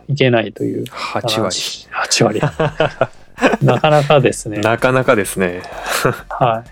[0.07, 2.41] といけないという8割8割
[3.65, 5.63] なかなかですねなかなかですね
[6.29, 6.71] はい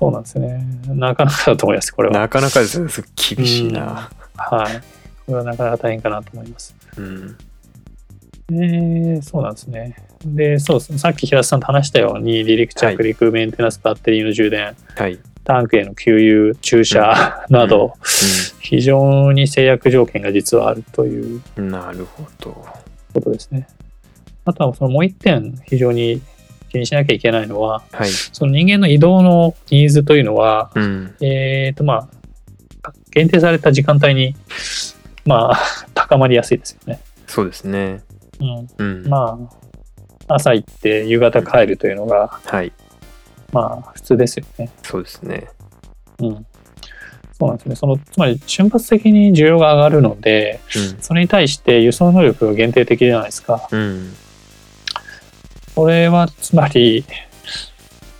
[0.00, 0.64] そうなんですね。
[0.86, 2.18] なかなかだと思います、これは。
[2.18, 2.88] なかなかですね。
[3.36, 4.80] 厳しいな、うん、はい。
[5.26, 6.74] これはなかなか大変かなと思います。
[6.96, 7.36] うん。
[8.50, 9.96] えー、そうなんですね。
[10.24, 10.98] で、そうですね。
[10.98, 17.94] さっき平田さんと話したように、離陸着陸、はい、メンテナンス、バッテリーの充電、はい、タンクへの給油、駐車など、
[18.60, 21.42] 非常に制約条件が実はあるという。
[21.56, 22.66] なるほど。
[23.12, 23.66] ことですね。
[24.44, 26.22] あとはそのもう一点非常に
[26.70, 32.08] 気にしなきゃいけないのは、はい、その人間の移動のニーズというのは、うん、えっ、とま
[32.82, 34.36] あ限定された時間帯に
[35.24, 35.58] まあ
[35.94, 37.00] 高まりやすいですよね。
[37.26, 38.02] そうですね。
[38.40, 38.68] うん。
[38.78, 39.38] うん、ま
[40.28, 42.72] あ朝行って夕方帰るというのが、はい、
[43.52, 44.70] まあ普通ですよね。
[44.82, 45.48] そうですね。
[46.20, 46.46] うん。
[47.40, 47.74] そうなんですね。
[47.74, 53.66] そのつまり瞬発的に需要が上がるので、うん、それに対して輸送能力が限定的じゃないですか。
[53.72, 54.12] うん、
[55.74, 57.04] これはつまり、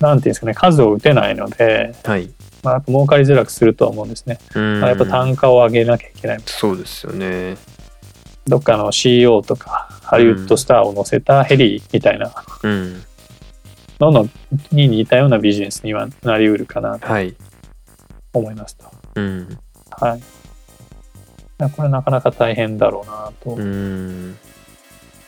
[0.01, 2.31] なんていうんですかね、数を打てないので、はい。
[2.62, 4.38] まあ、やっぱ儲かりづらくするとは思うんですね。
[4.55, 6.40] まあ、やっぱ単価を上げなきゃいけない。
[6.47, 7.57] そうですよね。
[8.47, 13.03] どっかの CEO とか、ハリウッドスターを乗せたヘリみたいな、うん。
[14.00, 14.28] のの
[14.72, 17.06] に似たようなビジネスにはなりうるかなと。
[17.06, 17.34] はい。
[18.32, 18.90] 思いますと。
[19.16, 19.58] うん。
[19.90, 20.22] はい。
[21.76, 24.38] これなかなか大変だろうなとうん。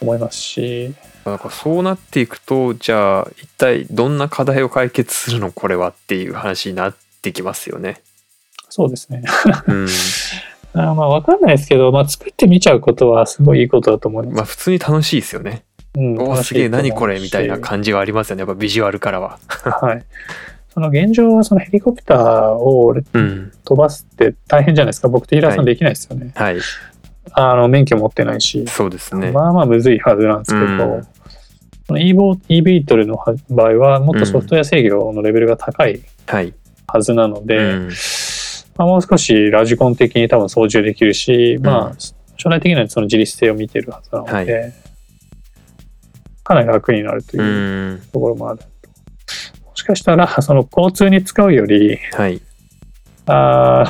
[0.00, 8.00] 思いますし、なんかそうなっていくとじゃあ一体どんな課題を解決するのこれはっていう話になってきますよね。
[8.68, 9.22] そうですね。
[9.68, 9.86] うん。
[10.74, 14.36] あまあわかんないですけど、まあ作ってみちゃうことはすごいいいことだと思います。
[14.36, 15.64] まあ普通に楽しいですよね。
[15.94, 17.62] うんおーすげえ何これみたいなじ。
[17.62, 19.38] 感じはありますよねやっぱビジュアルからは。
[19.80, 20.04] はい。
[20.72, 22.18] その現状はそのヘリコプター
[22.52, 23.52] をうん。
[23.64, 25.08] 飛ばすって大変じゃないですか。
[25.08, 26.32] 僕テイラーさんできないですよね。
[26.34, 26.56] はい。
[27.34, 29.30] あの免許持ってないし、そうですね。
[29.30, 31.06] まあまあむずいはずなんですけど、うん
[31.88, 33.18] この e ボ e ビートルの
[33.50, 36.54] 場合はもっとソフトウェア制御のレベルが高いはい。
[36.86, 37.88] はずなので、うん
[38.76, 41.96] まあ、もう少しラジコン的に多分操縦できるし、まうんあ
[42.36, 44.66] 将来的にはその自立性を見てるはずなので、は
[46.44, 47.40] かなり楽になるとう。
[47.40, 48.60] いうんところもある。
[49.64, 52.40] もしかしたらその交通に使うよりはい。
[53.26, 53.84] あ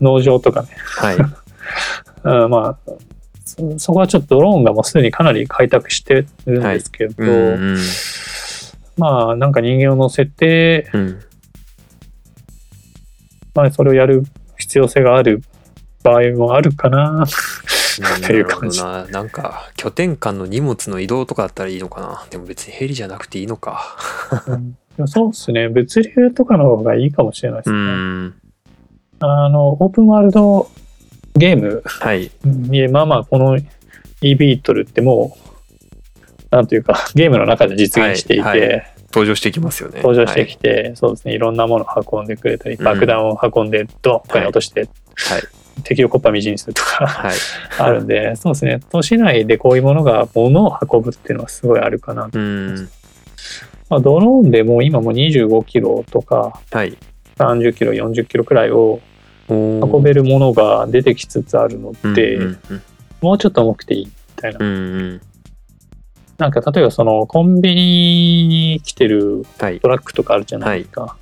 [0.00, 1.16] 農場とかね、はい。
[2.24, 2.92] うんまあ
[3.44, 7.78] そそこはちょっとドローンがもうすでにかなり開拓してるんですけど、うんうん。
[8.96, 11.20] まあなんか人間を乗せて、うん。
[13.54, 14.24] まあ、それをやる
[14.56, 15.42] 必要性がある
[16.02, 17.26] 場合もあるかな。
[18.26, 19.06] ていう感じな。
[19.06, 22.26] なんか拠点間の荷物の移動とかだったらいいのかな。
[22.30, 23.96] でも別にヘリじゃなくていいのか。
[24.46, 24.76] うん
[25.06, 25.68] そうですね。
[25.68, 27.78] 物流とかの方がいいかもしれないですうね。
[27.78, 28.34] ん。
[29.20, 30.68] あの、オープンワールド
[31.36, 32.30] ゲームはい。
[32.44, 33.58] に、まあまあ、この
[34.20, 35.36] e ビートルっても
[36.50, 39.96] う、なんというか、 ゲームの中で実現していて、はいはい登場してきますよね。
[39.98, 45.42] 登場してきて、そうですね、いろんなものを運んでくれたり、うん爆弾を運んで、ドッカに落として、はい。
[45.84, 47.36] 敵をコッパみじんにするとかはい。
[47.78, 52.28] あるんで、そうですね、都市内でこういうものが物を運ぶっていうのはすごいあるかな。
[52.32, 52.88] うん。
[53.88, 56.96] まあ、ドローンでもう今も25キロとかはい。
[57.36, 59.00] 30キロ、40キロくらいを
[59.48, 62.58] 運運べるものが出てきつつあるので、うん
[63.20, 64.58] もうちょっと重くていいみたいな。
[64.66, 65.20] うんうん。
[66.38, 69.78] なんか例えばそのコンビニに来てるはい。
[69.78, 71.16] トラックとかあるじゃないですか。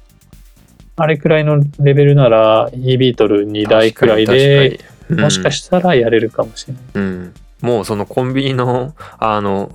[1.03, 6.83] あれくらいのレベルなら e ビートル2台くらいで、確かに、確かにもしかしたらやれるかもしれない。
[6.95, 9.73] うん、うんもうそのコンビニのあの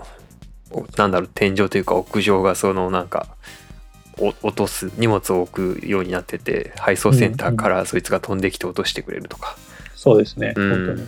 [0.71, 3.27] おなんだろう天井というか屋上がそのなんか
[4.17, 9.55] お落とす荷物を置くようになってて配送センターからそいつが飛んできて落としてくれるとか、
[9.95, 11.07] そうですね、うん本当に。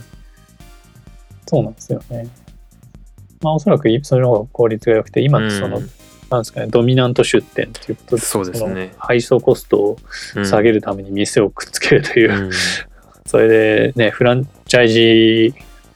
[1.46, 2.28] そうなんですよね。
[3.40, 5.90] まあおそらくそれの方が効率が良くて、今その、うん
[6.30, 8.92] なんですかね、ドミナント出店ということで、そうですね。
[8.98, 9.98] 配送コストを
[10.36, 12.50] うん下げるために店をくっつけるという、うん。
[13.26, 15.00] それでね、フランチャイジ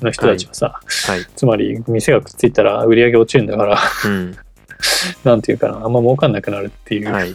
[0.01, 4.37] ーの人たちはさ、はい、つまり店がくっついたら売り上げ落ちるんだから、うん。
[5.25, 7.35] なんていうかな、あんま儲かんなくなるっていう、はい、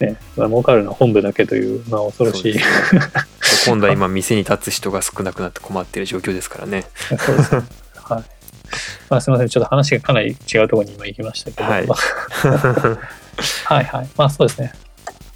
[0.00, 2.54] ね、まあ、儲かるのは本部だけという、まあ恐ろしい。
[3.66, 6.84] 今度は今店に立つ人が少なくなって困っている状況ですからね。
[7.18, 7.62] そうですね。
[7.94, 8.37] はい。
[9.08, 12.98] まあすみません、ちょっと話がかなり違うところに今行きましたけど、はいまあ
[13.74, 14.08] はいはい。
[14.16, 14.72] まあそうですね。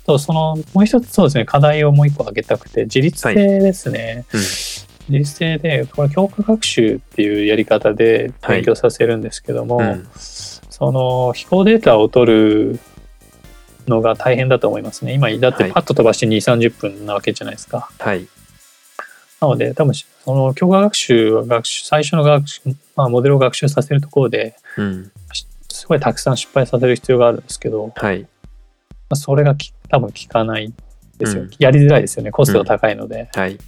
[0.06, 4.24] とそのもう一つそうですね、課題をもう一個挙げたくて、自立性ですね。
[4.32, 4.40] うん
[5.08, 12.80] 自立性で、これ強化学習っていうやり方で勉強させるんですけども、うんその飛行データを取る
[13.86, 15.12] のが大変だと思いますね。
[15.12, 17.90] 今、だってはいパッと飛ばして2、30分なわけじゃないですか。
[17.98, 18.26] はい
[19.42, 22.60] なので、多分その強化学習は学習、最初の学習、
[22.94, 25.10] まあ、モデルを学習させるところで、うん。
[25.68, 28.24] すごいたくさん失敗させる必要があるんですけど、まはい。
[29.08, 30.72] あ、それがき多分効かない
[31.18, 31.50] ですよ、うん。
[31.58, 32.30] やりづらいですよね。
[32.30, 33.30] コストが高いので。
[33.34, 33.56] はい。
[33.56, 33.62] だ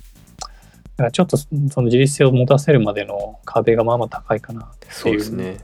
[0.97, 5.57] からちょっとその自立性を持たせるまでの壁がまあまあ高いかなってそういうですね。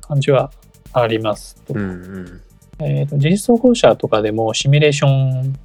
[0.00, 0.52] 感じは
[0.92, 1.60] あります。
[1.70, 2.40] うんうん。
[2.78, 5.58] えーと自律走行車とかでもシミュレーション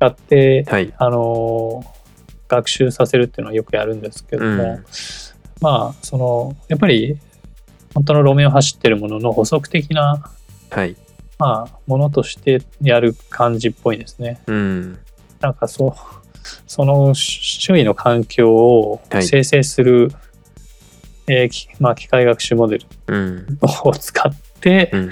[0.00, 0.94] やって、はい。
[0.96, 2.03] あのー
[2.48, 4.84] 学習させるっていうのはよくやるんですけども、うん。
[5.60, 7.18] まあそのやっぱり
[7.94, 10.24] 本当の路面を走ってるものの補足的な、
[10.70, 10.96] はい。
[11.38, 14.40] まあ、ものとしてやる感じっぽいですね。
[14.46, 14.98] うん。
[15.40, 15.92] なんかそう
[16.66, 19.24] その周囲の環境をはい。
[19.24, 20.10] 生成する、
[21.26, 23.58] えーきまあ、機械学習モデルうん。
[23.84, 25.10] を使って、うん。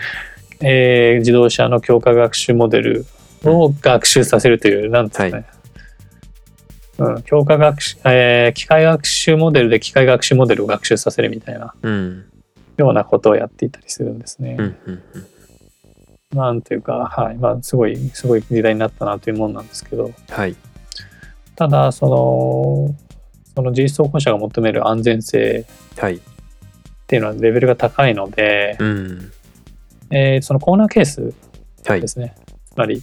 [0.61, 3.07] えー自動車の強化学習モデル
[3.45, 5.47] を学習させるという、なんですかね。
[6.99, 12.25] うん、強化学習、えー機械学習モデルで機械学習モデルを学習させるみたいなうん。
[12.77, 14.57] ようなことをやっていたりするんですね。
[14.59, 15.03] うんうん
[16.33, 16.39] うん。
[16.39, 20.57] なんていうか、はい、まあ、すごい、すごい時代になったなというもんなんですけど、はい。
[21.57, 22.95] ただ、その、
[23.55, 25.67] その自律走行車が求める安全性
[25.99, 26.17] はい。
[26.17, 26.21] っ
[27.07, 29.33] ていうのはレベルが高いので、うん。
[30.11, 31.35] えーそのコーナーケース
[31.87, 32.35] はいですね。
[32.71, 33.03] つまり、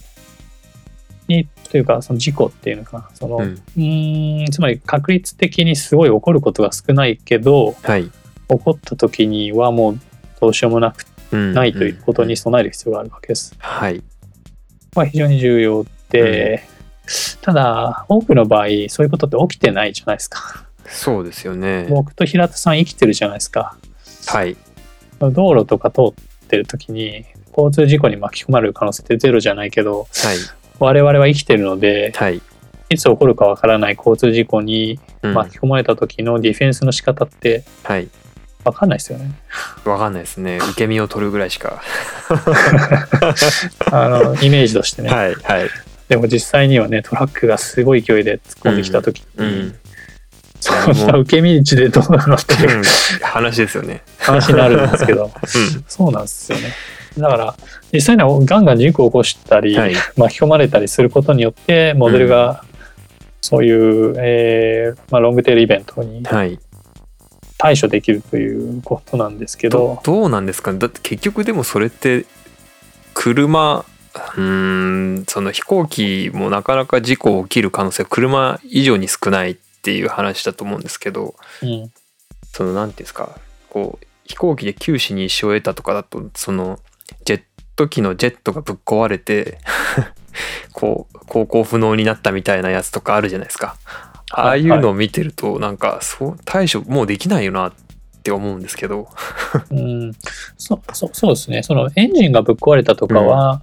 [1.30, 3.42] にというかその事故っていうのかなその、うん、
[3.76, 8.10] うんつまり確率的にすごい起こることが少ないけど、はい、起
[8.46, 10.00] こった時にはもう
[10.40, 13.54] どうしようもなく、うん、ないということに備える必要があるわけです。
[13.58, 14.02] はい。
[14.94, 16.64] まあ、非常に重要で、
[17.40, 20.66] ただ多くの場合そういうことって起きてないじゃないですか。
[20.86, 21.86] そうですよね。
[21.88, 23.76] 僕と平田さん生きてるじゃないですか。
[24.26, 24.56] はい。
[25.20, 26.12] 道路とか通っ
[26.48, 27.26] てる時に
[27.56, 30.08] 交通事故に巻き込まれる可能性ってゼロじゃないけど、はい、
[30.80, 32.42] 我々は生きてるので、はい、
[32.88, 38.08] いつ起こるかわからない交通事故に巻き込まれた時のディフェンスの仕方って、はい、
[38.64, 39.32] 分かんないですよね。
[39.84, 40.58] 分かんないですね。
[40.58, 41.82] 受け身を取るぐらいしか。
[43.92, 45.10] あのイメージとしてね。
[45.10, 45.70] はいはい。
[46.08, 49.76] でも実際にはねトラックがすごい勢いで突っ込んできた時に、うんうん
[50.60, 52.84] そんな受け身でどうなのっていう、うん、
[53.22, 54.02] 話ですよね。
[54.18, 56.74] 話になるんですけど、 うん、そうなんですよね。
[57.18, 57.54] だから
[57.92, 62.64] 実際にはガンガン事故を起こしたり、はい、巻き込まれたりすることによってモデルが
[63.40, 66.58] そういう、うん、えー、まあ、ロングテールイベントに対
[67.80, 70.72] 処できるということなんですけど、はい、どどうなんですか？
[70.72, 72.26] だって結局でもそれって
[73.14, 73.84] 車
[74.36, 81.92] うんその飛行機もなかなか事故起きる可能性は車以上に少ないっていう話だと思うんですけど、うん、
[82.52, 83.38] その何て言うんですか？
[83.68, 86.78] こう飛行機で九死に一生を得たとかだとその
[87.80, 89.58] ジェット機のジェットがぶっ壊れて
[90.72, 93.76] こう航行不能になったみたいなやつとかあるじゃないですか。
[94.32, 97.72] ああいうのを見てるとなんかそう対処もうできないよなっ
[98.22, 99.08] て思うんですけど。
[99.70, 100.12] うん。
[100.56, 101.62] そそそうですね。
[101.62, 103.62] そのエンジンがぶっ壊れたとかは、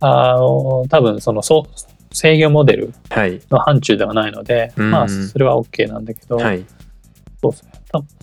[0.00, 2.94] うん、あの多分そのそう制御モデル
[3.50, 6.64] の範疇ではないので、はい、まあそれは OK なんだけど、はい、
[7.42, 7.72] そうですね。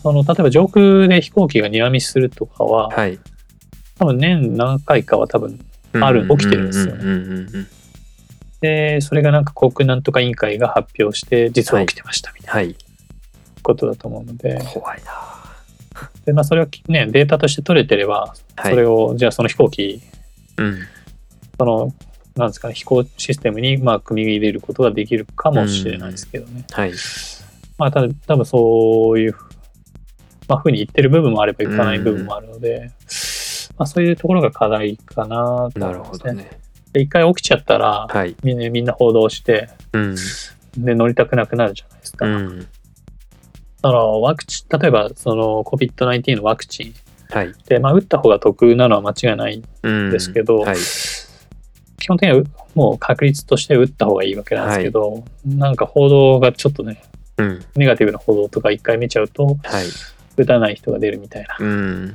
[0.02, 3.20] その例えば上空で飛行機がニアミスするとかは、はい、
[3.98, 5.60] 多分年何回かは多分
[5.94, 7.68] ある、起きてるんですよね。
[8.62, 12.74] で、それがなんか航空なんとか委員会が発表して、実は起きてましたみたいな
[13.62, 14.60] ことだと思うので。
[14.74, 15.12] 怖いな。
[16.26, 20.02] で、まあ、それはね、データとして取れてれば、それを、じゃあその飛行機、
[20.58, 20.80] うん、
[21.58, 21.94] その、
[22.36, 26.66] なんですかね、飛行システムにまあ組み入れることができるかもしれないですけどね。
[26.72, 26.94] はい。
[27.78, 29.36] まあ、ただ、多分そういう、
[30.48, 32.92] まあ、ふうに言ってる部分もあればいかない部分もあるので、うん
[33.78, 36.50] まあ、そういうところが課題かなね、なるほどね。
[36.94, 40.16] で一回起きちゃったら、はい、みんなみんな報道して、うん、
[40.78, 42.26] で乗りたくなくなるじゃないですか。
[42.26, 42.68] うん、
[43.82, 46.94] そのワクチン例えばその COVID-19 のワクチン。
[47.30, 47.54] はい。
[47.68, 50.62] で、まあ、打った方が得なのは間違いないんですけど、うん。
[50.64, 50.78] はい、
[51.98, 52.44] 基本的には
[52.76, 57.04] もう確率として打った方がいいわけなんですけど、はい、なんか報道がちょっとね、
[57.38, 59.86] うん、ネガティブな報道とか一回見ちゃうと、はい、
[60.38, 62.14] 打たない人が出るみたいな。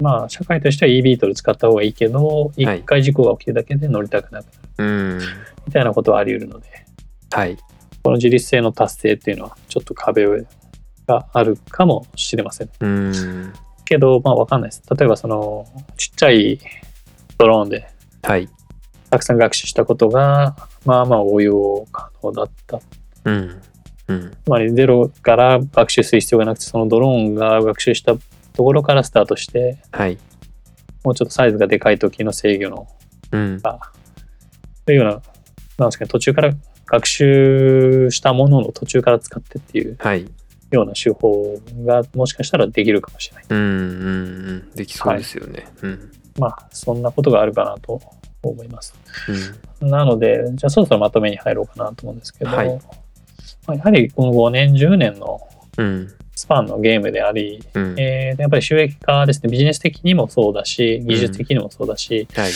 [0.00, 4.46] うんまあ、社会としては e ビートル使った方がいいけど、一回事故が起きるだけで乗りたくなく
[4.76, 5.20] なる、
[5.66, 6.68] みたいなことはあり得るので、
[7.30, 7.56] はい、
[8.02, 10.26] この自立性の達成っていうのは、ちょっと壁
[11.06, 12.70] があるかもしれません。
[12.80, 13.52] うん。
[13.84, 14.82] けど、まあ、わかんないです。
[14.96, 16.58] 例えば、その、ちっちゃい
[17.36, 17.88] ドローンで、
[18.22, 18.48] はい、
[19.10, 22.80] たくさん学習したことが、まあまあ応用可能だった。
[23.24, 23.60] うん。
[24.08, 28.16] うん、つまりゼロから学習する必要がなくてそのドローンが学習した
[28.60, 30.18] ところからスタートして、はい、
[31.02, 32.88] もうちょっとサイズがでかい時の制御の、
[33.32, 33.58] うん、
[34.84, 35.12] というような
[35.78, 36.52] なんですかね途中から
[36.84, 40.30] 学習したものの途中から使ってっていう、はい、
[40.70, 43.46] ような手法がもしかしたらできるかもしれない。
[43.48, 44.70] うんうんうん。
[44.72, 45.66] できそうですよね。
[45.80, 47.98] はい、うん、まあそんなことがあるかなと
[48.42, 48.92] 思います。
[49.80, 52.68] うん、なのでじゃあそろそろまとめに入ろうかなと思うんですけど、はい、
[53.66, 55.40] まあ、やはりこの5年10年の
[56.40, 59.50] スパンのゲームであり、うん、えー、やっぱり収益化ですね。
[59.50, 62.52] ビジネス的にもそうだし技術的にもそうだし、うん、はい。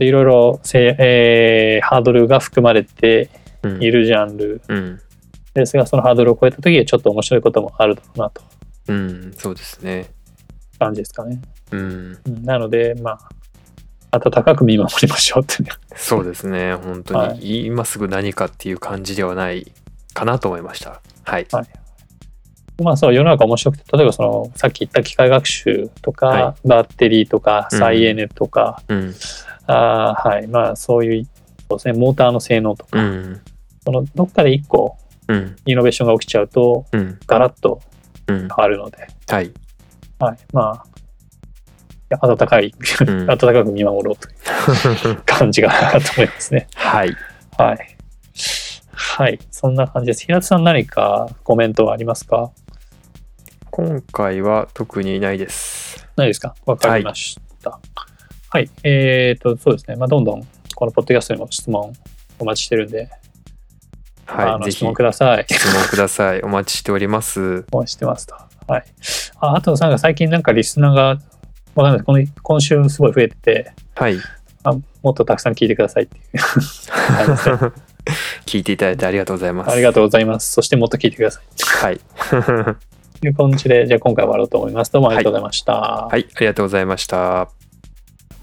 [0.00, 3.28] えいろいろせ、えー、ハードルが含まれて
[3.80, 5.00] いるジャンル、うん、
[5.52, 8.42] ですがそのハードルを超えた時はちょっと面白いこともあるだろうなと。
[8.88, 10.08] うん、そうですね。
[10.78, 11.42] 感じですかね。
[11.70, 13.18] うん、なのでま
[14.10, 15.68] あ温かく見守りましょうってね。
[15.94, 16.74] そうですね。
[16.74, 19.70] 本当に、はい、今すぐ何かっていう感じではない
[20.14, 21.02] かなと思いました。
[21.24, 21.77] はい、はい
[22.82, 29.14] まあそう世の中面白くて例えばそのさっき言った機械学習とか、はい、バッテリーとか再エネとか、うん、
[29.66, 30.46] あはい。
[30.46, 31.24] まあそういう
[31.68, 33.40] そうです、ね、モーターの性能とか、うん、
[33.84, 34.96] そのどっかで一個
[35.66, 37.80] イノベーションが起きちゃうと、うん、ガラッと
[38.26, 39.52] 変わるので、はい、
[40.18, 40.84] はい、まあ
[42.10, 42.72] 温かい
[43.04, 44.28] 温かく見守ろうと
[45.08, 46.68] いう 感じがと思いますね。
[46.74, 47.14] はい、
[47.58, 47.96] はい、
[48.92, 50.24] はい、そんな感じです。
[50.24, 52.50] 平田さん何かコメントはありますか？
[53.78, 56.04] 今回は特にないです。
[56.16, 56.56] ないですか？
[56.66, 57.70] わかりました。
[57.70, 57.80] はい、
[58.50, 59.94] はい、えっ、ー、と、そうですね。
[59.94, 61.92] まあ、どんどんこのポッドキャストにも質問
[62.40, 63.08] お待ちしてるんで、
[64.26, 65.46] はい、ぜひ質問ください。
[65.48, 66.42] 質問ください。
[66.42, 67.66] お待ちしております。
[67.70, 68.34] お待ちしてますと。
[68.66, 68.84] はい。
[69.38, 71.20] ああと、なんか最近なんかリスナーが、
[71.76, 74.18] わかんないこの今週すごい増えてて、はい。
[74.64, 74.72] あ
[75.04, 76.24] もっとたくさん聞いてくださいっていう
[78.44, 79.70] 聞いていただいてありがとうございます。
[79.70, 80.50] ありがとうございます。
[80.50, 81.44] そしてもっと聞いてください。
[81.80, 82.00] はい。
[83.20, 84.92] という感じで、じゃあ今回終わろうと思います。
[84.92, 85.72] どうもありがとうございました。
[85.72, 87.50] はい、ありがとうございました。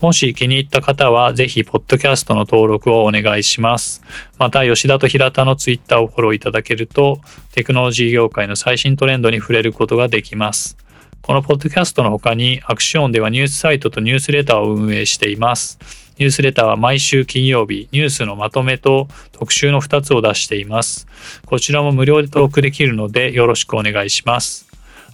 [0.02, 4.04] もし気に入った方は、ぜひ、ポッドキャストの登録をお願いします。
[4.38, 7.22] また、吉田と平田のツイッターをフォローいただけると、
[7.54, 10.78] テクノロジー業界の最新トレンドに触れることができます。
[11.22, 15.80] このポッドキャストの他に、アクションではニュースサイトとニュースレターを運営しています。
[16.18, 21.08] ニュースレターは毎週金曜日、ニュースのまとめと特集の2つを出しています。
[21.46, 24.64] こちらも無料で登録できるので、よろしくお願いします。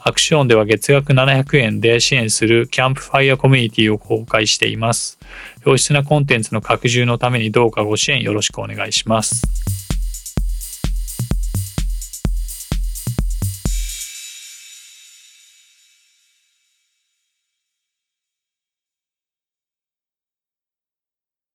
[0.03, 5.19] アクションでは月額700円で支援するキャンプファイアコミュニティを公開しています。
[5.63, 9.70] 良質なコンテンツの拡充のためにどうかご支援よろしくお願いします。